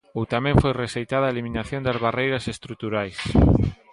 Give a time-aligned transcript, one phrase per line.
[0.17, 3.17] Ou tamén foi rexeitada a eliminación das barreiras estruturais.